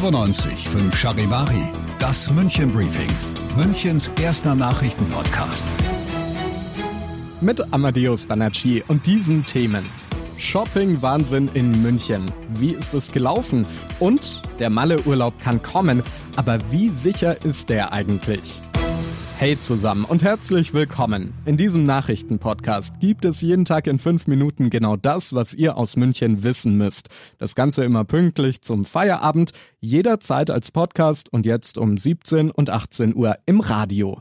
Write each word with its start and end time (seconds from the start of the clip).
95 0.00 0.66
5 0.66 0.96
Charivari, 0.96 1.62
das 1.98 2.30
München 2.30 2.72
Briefing, 2.72 3.10
Münchens 3.54 4.10
erster 4.18 4.54
Nachrichtenpodcast. 4.54 5.66
Mit 7.42 7.60
Amadeus 7.70 8.24
Banacci 8.24 8.82
und 8.88 9.04
diesen 9.04 9.44
Themen. 9.44 9.84
Shopping-Wahnsinn 10.38 11.50
in 11.52 11.82
München. 11.82 12.32
Wie 12.54 12.70
ist 12.70 12.94
es 12.94 13.12
gelaufen? 13.12 13.66
Und 13.98 14.40
der 14.58 14.70
Malle-Urlaub 14.70 15.38
kann 15.38 15.62
kommen, 15.62 16.02
aber 16.34 16.56
wie 16.70 16.88
sicher 16.88 17.44
ist 17.44 17.68
der 17.68 17.92
eigentlich? 17.92 18.62
Hey 19.40 19.58
zusammen 19.58 20.04
und 20.04 20.22
herzlich 20.22 20.74
willkommen. 20.74 21.32
In 21.46 21.56
diesem 21.56 21.86
Nachrichtenpodcast 21.86 23.00
gibt 23.00 23.24
es 23.24 23.40
jeden 23.40 23.64
Tag 23.64 23.86
in 23.86 23.98
fünf 23.98 24.26
Minuten 24.26 24.68
genau 24.68 24.96
das, 24.96 25.34
was 25.34 25.54
ihr 25.54 25.78
aus 25.78 25.96
München 25.96 26.42
wissen 26.42 26.76
müsst. 26.76 27.08
Das 27.38 27.54
Ganze 27.54 27.82
immer 27.82 28.04
pünktlich 28.04 28.60
zum 28.60 28.84
Feierabend, 28.84 29.52
jederzeit 29.80 30.50
als 30.50 30.72
Podcast 30.72 31.32
und 31.32 31.46
jetzt 31.46 31.78
um 31.78 31.96
17 31.96 32.50
und 32.50 32.68
18 32.68 33.16
Uhr 33.16 33.38
im 33.46 33.60
Radio. 33.60 34.20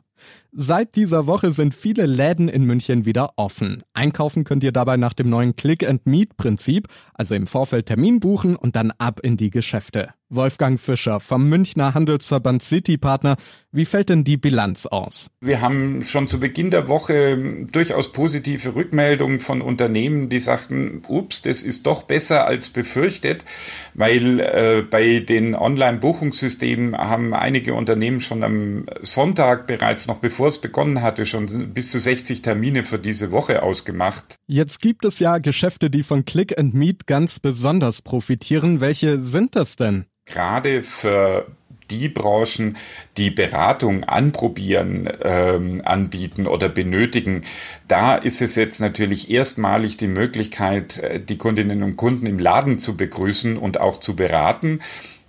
Seit 0.54 0.96
dieser 0.96 1.28
Woche 1.28 1.52
sind 1.52 1.76
viele 1.76 2.06
Läden 2.06 2.48
in 2.48 2.64
München 2.64 3.04
wieder 3.04 3.32
offen. 3.36 3.84
Einkaufen 3.92 4.46
könnt 4.46 4.64
ihr 4.64 4.72
dabei 4.72 4.96
nach 4.96 5.14
dem 5.14 5.30
neuen 5.30 5.54
Click-and-Meet-Prinzip, 5.54 6.88
also 7.14 7.36
im 7.36 7.46
Vorfeld 7.46 7.88
Termin 7.88 8.22
buchen 8.22 8.56
und 8.56 8.78
dann 8.78 8.92
ab 8.92 9.20
in 9.22 9.36
die 9.36 9.50
Geschäfte. 9.50 10.14
Wolfgang 10.30 10.80
Fischer 10.80 11.20
vom 11.20 11.50
Münchner 11.50 11.94
Handelsverband 11.94 12.62
City 12.62 12.98
Partner. 12.98 13.36
Wie 13.72 13.86
fällt 13.86 14.10
denn 14.10 14.24
die 14.24 14.38
Bilanz 14.38 14.86
aus? 14.86 15.30
Wir 15.42 15.62
haben 15.62 16.04
schon 16.04 16.28
zu 16.28 16.40
Beginn 16.40 16.72
der 16.72 16.88
Woche 16.88 17.66
durchaus 17.72 18.12
positive 18.12 18.76
Rückmeldungen 18.76 19.40
von 19.40 19.62
Unternehmen, 19.62 20.30
die 20.30 20.40
sagten, 20.40 21.04
ups, 21.08 21.42
das 21.42 21.64
ist 21.64 21.86
doch 21.86 22.04
besser 22.04 22.46
als 22.46 22.70
befürchtet, 22.70 23.46
weil 23.94 24.40
äh, 24.40 24.84
bei 24.90 25.20
den 25.20 25.56
Online-Buchungssystemen 25.56 26.98
haben 26.98 27.34
einige 27.34 27.74
Unternehmen 27.74 28.22
schon 28.22 28.44
am 28.44 28.86
Sonntag 29.02 29.68
bereits 29.68 30.08
noch 30.08 30.18
bevor 30.18 30.48
es 30.48 30.60
begonnen 30.60 31.02
hatte, 31.02 31.26
schon 31.26 31.74
bis 31.74 31.92
zu 31.92 32.00
60 32.00 32.42
Termine 32.42 32.84
für 32.84 33.00
diese 33.00 33.32
Woche 33.32 33.64
ausgemacht. 33.64 34.36
Jetzt 34.48 34.82
gibt 34.82 35.06
es 35.06 35.20
ja 35.20 35.38
Geschäfte, 35.38 35.90
die 35.90 36.04
von 36.04 36.26
Click 36.26 36.58
and 36.58 36.74
Meet 36.74 37.08
ganz 37.08 37.40
besonders 37.40 38.02
profitieren. 38.02 38.82
Welche 38.82 39.22
sind 39.22 39.56
das 39.56 39.76
denn? 39.76 40.06
Gerade 40.32 40.84
für 40.84 41.48
die 41.90 42.08
Branchen, 42.08 42.78
die 43.18 43.30
Beratung 43.32 44.04
anprobieren, 44.04 45.10
ähm, 45.24 45.82
anbieten 45.84 46.48
oder 46.48 46.70
benötigen, 46.70 47.42
da 47.88 48.16
ist 48.16 48.42
es 48.42 48.56
jetzt 48.56 48.80
natürlich 48.80 49.30
erstmalig 49.32 49.98
die 49.98 50.08
Möglichkeit, 50.08 50.98
äh, 50.98 51.20
die 51.20 51.38
Kundinnen 51.38 51.84
und 51.84 51.98
Kunden 51.98 52.26
im 52.26 52.40
Laden 52.40 52.80
zu 52.80 52.96
begrüßen 52.96 53.58
und 53.58 53.80
auch 53.80 54.00
zu 54.00 54.16
beraten. 54.16 54.80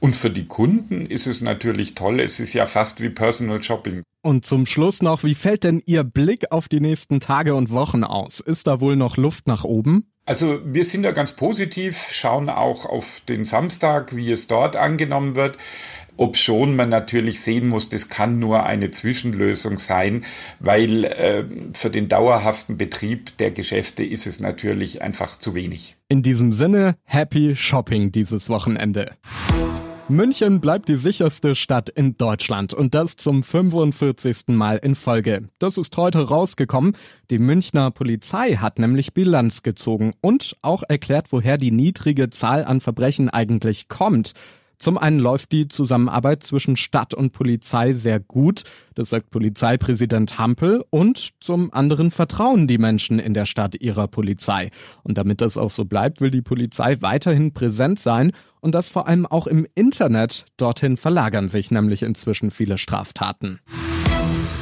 Und 0.01 0.17
für 0.17 0.31
die 0.31 0.47
Kunden 0.47 1.07
ist 1.07 1.27
es 1.27 1.43
natürlich 1.43 1.95
toll. 1.95 2.21
Es 2.21 2.41
ist 2.41 2.55
ja 2.55 2.67
fast 2.67 3.03
wie 3.03 3.11
Personal 3.11 3.63
Shopping. 3.63 4.03
Und 4.23 4.47
zum 4.47 4.65
Schluss 4.65 5.03
noch, 5.03 5.25
wie 5.25 5.35
fällt 5.35 5.65
denn 5.65 5.83
Ihr 5.85 6.05
Blick 6.05 6.53
auf 6.53 6.69
die 6.69 6.81
nächsten 6.81 7.21
Tage 7.21 7.55
und 7.55 7.71
Wochen 7.71 8.03
aus? 8.05 8.41
Ist 8.41 8.67
da 8.67 8.81
wohl 8.81 8.97
noch 8.97 9.19
Luft 9.19 9.47
nach 9.47 9.65
oben? 9.65 10.11
Also 10.27 10.61
wir 10.65 10.85
sind 10.85 11.03
da 11.03 11.13
ganz 11.13 11.33
positiv, 11.33 11.97
schauen 12.13 12.49
auch 12.49 12.87
auf 12.87 13.23
den 13.29 13.45
Samstag, 13.45 14.15
wie 14.15 14.31
es 14.31 14.47
dort 14.47 14.77
angenommen 14.77 15.35
wird. 15.35 15.59
Ob 16.17 16.37
schon 16.37 16.77
man 16.77 16.91
natürlich 16.91 17.41
sehen 17.41 17.69
muss, 17.69 17.89
das 17.89 18.11
kann 18.11 18.39
nur 18.39 18.65
eine 18.65 18.91
Zwischenlösung 18.91 19.79
sein, 19.79 20.27
weil 20.59 21.05
äh, 21.05 21.45
für 21.73 21.89
den 21.89 22.09
dauerhaften 22.09 22.77
Betrieb 22.77 23.39
der 23.39 23.51
Geschäfte 23.53 24.05
ist 24.05 24.27
es 24.27 24.39
natürlich 24.39 25.01
einfach 25.01 25.39
zu 25.39 25.55
wenig. 25.55 25.97
In 26.09 26.23
diesem 26.23 26.53
Sinne, 26.53 26.97
happy 27.05 27.57
Shopping 27.57 28.13
dieses 28.13 28.51
Wochenende. 28.51 29.13
München 30.11 30.61
bleibt 30.61 30.89
die 30.89 30.97
sicherste 30.97 31.55
Stadt 31.55 31.89
in 31.89 32.17
Deutschland 32.17 32.75
und 32.75 32.97
das 32.97 33.15
zum 33.15 33.45
45. 33.45 34.49
Mal 34.49 34.79
in 34.79 34.97
Folge. 34.97 35.49
Das 35.61 35.79
ist 35.79 35.97
heute 35.97 36.27
rausgekommen. 36.27 36.97
Die 37.31 37.39
Münchner 37.39 37.93
Polizei 37.93 38.57
hat 38.57 38.81
nämlich 38.81 39.15
Bilanz 39.15 39.63
gezogen 39.63 40.15
und 40.21 40.57
auch 40.63 40.83
erklärt, 40.89 41.29
woher 41.31 41.59
die 41.59 41.71
niedrige 41.71 42.29
Zahl 42.29 42.65
an 42.65 42.81
Verbrechen 42.81 43.31
eigentlich 43.31 43.87
kommt. 43.87 44.33
Zum 44.81 44.97
einen 44.97 45.19
läuft 45.19 45.53
die 45.53 45.69
Zusammenarbeit 45.69 46.43
zwischen 46.43 46.75
Stadt 46.75 47.13
und 47.13 47.33
Polizei 47.33 47.93
sehr 47.93 48.19
gut, 48.19 48.63
das 48.95 49.11
sagt 49.11 49.29
Polizeipräsident 49.29 50.39
Hampel, 50.39 50.83
und 50.89 51.33
zum 51.41 51.71
anderen 51.75 52.11
vertrauen 52.11 52.67
die 52.67 52.79
Menschen 52.79 53.19
in 53.19 53.35
der 53.35 53.45
Stadt 53.45 53.75
ihrer 53.75 54.09
Polizei. 54.09 54.71
Und 55.03 55.19
damit 55.19 55.43
das 55.43 55.59
auch 55.59 55.69
so 55.69 55.85
bleibt, 55.85 56.23
will 56.23 56.31
die 56.31 56.41
Polizei 56.41 56.97
weiterhin 57.01 57.53
präsent 57.53 57.99
sein 57.99 58.33
und 58.61 58.75
das 58.75 58.89
vor 58.89 59.07
allem 59.07 59.27
auch 59.27 59.47
im 59.47 59.67
Internet. 59.75 60.47
Dorthin 60.57 60.97
verlagern 60.97 61.49
sich 61.49 61.71
nämlich 61.71 62.03
inzwischen 62.03 62.51
viele 62.51 62.79
Straftaten. 62.79 63.61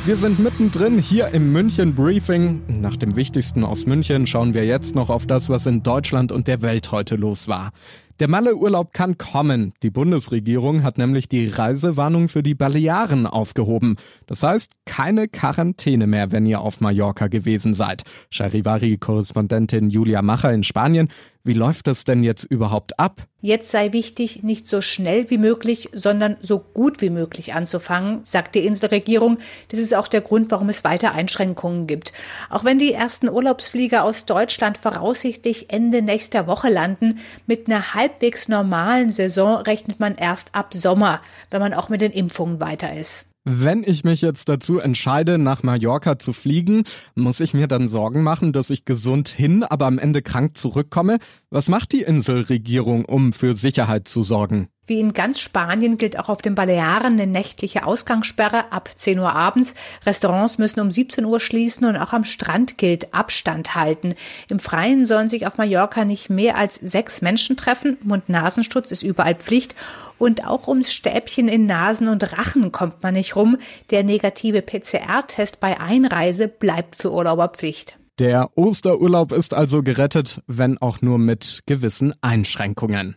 Wir 0.04 0.16
sind 0.16 0.40
mittendrin 0.40 0.98
hier 0.98 1.28
im 1.28 1.52
München 1.52 1.94
Briefing. 1.94 2.80
Nach 2.80 2.96
dem 2.96 3.14
Wichtigsten 3.14 3.62
aus 3.62 3.86
München 3.86 4.26
schauen 4.26 4.52
wir 4.52 4.64
jetzt 4.64 4.96
noch 4.96 5.10
auf 5.10 5.28
das, 5.28 5.48
was 5.48 5.66
in 5.66 5.84
Deutschland 5.84 6.32
und 6.32 6.48
der 6.48 6.62
Welt 6.62 6.90
heute 6.90 7.14
los 7.14 7.46
war. 7.46 7.72
Der 8.20 8.28
Malle-Urlaub 8.28 8.92
kann 8.92 9.16
kommen. 9.16 9.74
Die 9.84 9.90
Bundesregierung 9.90 10.82
hat 10.82 10.98
nämlich 10.98 11.28
die 11.28 11.46
Reisewarnung 11.46 12.28
für 12.28 12.42
die 12.42 12.56
Balearen 12.56 13.28
aufgehoben. 13.28 13.96
Das 14.26 14.42
heißt, 14.42 14.72
keine 14.86 15.28
Quarantäne 15.28 16.08
mehr, 16.08 16.32
wenn 16.32 16.44
ihr 16.44 16.60
auf 16.60 16.80
Mallorca 16.80 17.28
gewesen 17.28 17.74
seid. 17.74 18.02
Charivari-Korrespondentin 18.30 19.90
Julia 19.90 20.22
Macher 20.22 20.52
in 20.52 20.64
Spanien. 20.64 21.08
Wie 21.44 21.54
läuft 21.54 21.86
das 21.86 22.04
denn 22.04 22.24
jetzt 22.24 22.44
überhaupt 22.44 22.98
ab? 22.98 23.22
Jetzt 23.40 23.70
sei 23.70 23.92
wichtig, 23.94 24.42
nicht 24.42 24.66
so 24.66 24.82
schnell 24.82 25.30
wie 25.30 25.38
möglich, 25.38 25.88
sondern 25.94 26.36
so 26.42 26.58
gut 26.58 27.00
wie 27.00 27.08
möglich 27.08 27.54
anzufangen, 27.54 28.20
sagt 28.22 28.54
die 28.54 28.66
Inselregierung. 28.66 29.38
Das 29.68 29.78
ist 29.78 29.94
auch 29.94 30.08
der 30.08 30.20
Grund, 30.20 30.50
warum 30.50 30.68
es 30.68 30.84
weiter 30.84 31.12
Einschränkungen 31.12 31.86
gibt. 31.86 32.12
Auch 32.50 32.64
wenn 32.64 32.78
die 32.78 32.92
ersten 32.92 33.30
Urlaubsflieger 33.30 34.04
aus 34.04 34.26
Deutschland 34.26 34.76
voraussichtlich 34.76 35.70
Ende 35.70 36.02
nächster 36.02 36.46
Woche 36.48 36.68
landen, 36.68 37.20
mit 37.46 37.66
einer 37.66 37.94
halbwegs 38.08 38.48
normalen 38.48 39.10
Saison 39.10 39.56
rechnet 39.58 40.00
man 40.00 40.14
erst 40.14 40.54
ab 40.54 40.72
Sommer, 40.72 41.20
wenn 41.50 41.60
man 41.60 41.74
auch 41.74 41.88
mit 41.88 42.00
den 42.00 42.12
Impfungen 42.12 42.60
weiter 42.60 42.96
ist. 42.96 43.26
Wenn 43.44 43.82
ich 43.82 44.04
mich 44.04 44.20
jetzt 44.20 44.48
dazu 44.48 44.78
entscheide, 44.78 45.38
nach 45.38 45.62
Mallorca 45.62 46.18
zu 46.18 46.32
fliegen, 46.32 46.84
muss 47.14 47.40
ich 47.40 47.54
mir 47.54 47.66
dann 47.66 47.88
Sorgen 47.88 48.22
machen, 48.22 48.52
dass 48.52 48.68
ich 48.68 48.84
gesund 48.84 49.28
hin, 49.28 49.62
aber 49.62 49.86
am 49.86 49.98
Ende 49.98 50.20
krank 50.22 50.56
zurückkomme? 50.56 51.18
Was 51.50 51.68
macht 51.68 51.92
die 51.92 52.02
Inselregierung, 52.02 53.04
um 53.04 53.32
für 53.32 53.54
Sicherheit 53.54 54.06
zu 54.06 54.22
sorgen? 54.22 54.68
Wie 54.88 55.00
in 55.00 55.12
ganz 55.12 55.38
Spanien 55.38 55.98
gilt 55.98 56.18
auch 56.18 56.30
auf 56.30 56.40
den 56.40 56.54
Balearen 56.54 57.12
eine 57.12 57.26
nächtliche 57.26 57.84
Ausgangssperre 57.84 58.72
ab 58.72 58.88
10 58.94 59.18
Uhr 59.18 59.34
abends. 59.34 59.74
Restaurants 60.06 60.56
müssen 60.56 60.80
um 60.80 60.90
17 60.90 61.26
Uhr 61.26 61.40
schließen 61.40 61.86
und 61.86 61.98
auch 61.98 62.14
am 62.14 62.24
Strand 62.24 62.78
gilt 62.78 63.12
Abstand 63.12 63.74
halten. 63.74 64.14
Im 64.48 64.58
Freien 64.58 65.04
sollen 65.04 65.28
sich 65.28 65.46
auf 65.46 65.58
Mallorca 65.58 66.06
nicht 66.06 66.30
mehr 66.30 66.56
als 66.56 66.76
sechs 66.76 67.20
Menschen 67.20 67.58
treffen. 67.58 67.98
Mund-Nasenschutz 68.02 68.90
ist 68.90 69.02
überall 69.02 69.34
Pflicht. 69.34 69.76
Und 70.16 70.46
auch 70.46 70.66
ums 70.66 70.90
Stäbchen 70.90 71.48
in 71.48 71.66
Nasen 71.66 72.08
und 72.08 72.38
Rachen 72.38 72.72
kommt 72.72 73.02
man 73.02 73.12
nicht 73.12 73.36
rum. 73.36 73.58
Der 73.90 74.02
negative 74.02 74.62
PCR-Test 74.62 75.60
bei 75.60 75.78
Einreise 75.78 76.48
bleibt 76.48 76.96
für 76.96 77.12
Urlauber 77.12 77.48
Pflicht. 77.48 77.98
Der 78.18 78.48
Osterurlaub 78.56 79.32
ist 79.32 79.52
also 79.52 79.82
gerettet, 79.82 80.40
wenn 80.46 80.78
auch 80.78 81.02
nur 81.02 81.18
mit 81.18 81.62
gewissen 81.66 82.14
Einschränkungen. 82.22 83.16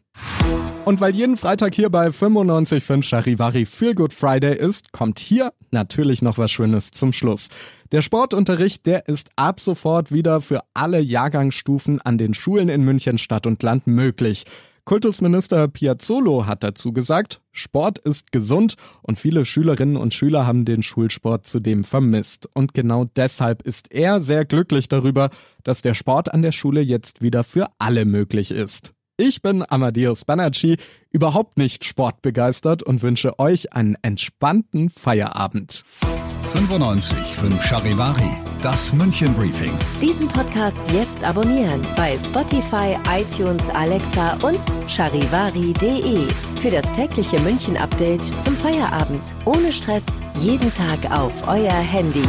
Und 0.84 1.00
weil 1.00 1.14
jeden 1.14 1.38
Freitag 1.38 1.76
hier 1.76 1.92
bei 1.92 2.08
95.5 2.08 3.04
Charivari 3.04 3.66
Feel 3.66 3.94
Good 3.94 4.14
Friday 4.14 4.58
ist, 4.58 4.92
kommt 4.92 5.20
hier 5.20 5.54
natürlich 5.70 6.24
noch 6.24 6.40
was 6.40 6.50
Schönes 6.50 6.90
zum 6.90 7.14
Schluss. 7.14 7.50
Der 7.92 8.02
Sportunterricht, 8.02 8.88
der 8.88 9.08
ist 9.08 9.30
ab 9.36 9.60
sofort 9.60 10.12
wieder 10.12 10.42
für 10.42 10.62
alle 10.74 11.00
Jahrgangsstufen 11.00 12.02
an 12.02 12.18
den 12.18 12.34
Schulen 12.34 12.68
in 12.68 12.84
München 12.84 13.20
Stadt 13.20 13.46
und 13.46 13.62
Land 13.62 13.86
möglich. 13.86 14.46
Kultusminister 14.84 15.68
Piazzolo 15.68 16.48
hat 16.48 16.64
dazu 16.64 16.92
gesagt, 16.92 17.42
Sport 17.52 18.00
ist 18.00 18.32
gesund 18.32 18.74
und 19.04 19.20
viele 19.20 19.46
Schülerinnen 19.46 19.98
und 19.98 20.16
Schüler 20.16 20.48
haben 20.48 20.66
den 20.66 20.82
Schulsport 20.82 21.46
zudem 21.46 21.84
vermisst. 21.84 22.50
Und 22.54 22.74
genau 22.74 23.06
deshalb 23.16 23.62
ist 23.62 23.92
er 23.92 24.24
sehr 24.24 24.46
glücklich 24.46 24.90
darüber, 24.90 25.30
dass 25.64 25.84
der 25.84 25.94
Sport 25.94 26.34
an 26.34 26.42
der 26.42 26.52
Schule 26.52 26.82
jetzt 26.82 27.22
wieder 27.22 27.44
für 27.44 27.68
alle 27.78 28.06
möglich 28.06 28.50
ist. 28.50 28.96
Ich 29.24 29.44
bin 29.44 29.64
Amadeus 29.70 30.26
Banacci, 30.26 30.78
überhaupt 31.12 31.60
nicht 31.60 31.86
sportbegeistert 31.86 32.82
und 32.82 33.04
wünsche 33.04 33.38
euch 33.38 33.72
einen 33.72 33.96
entspannten 34.02 34.90
Feierabend. 34.90 35.86
95 36.54 37.20
5 37.20 37.64
Charivari, 37.64 38.32
das 38.64 38.92
München 38.94 39.32
Briefing. 39.36 39.72
Diesen 40.02 40.28
Podcast 40.28 40.82
jetzt 40.92 41.24
abonnieren 41.24 41.84
bei 41.96 42.18
Spotify, 42.18 42.98
iTunes, 43.16 43.70
Alexa 43.70 44.40
und 44.42 44.60
charivari.de. 44.90 46.28
Für 46.60 46.72
das 46.72 46.92
tägliche 46.94 47.40
München 47.42 47.78
Update 47.78 48.24
zum 48.44 48.56
Feierabend. 48.56 49.22
Ohne 49.46 49.72
Stress, 49.72 50.06
jeden 50.40 50.74
Tag 50.74 51.12
auf 51.12 51.48
euer 51.48 51.70
Handy. 51.70 52.26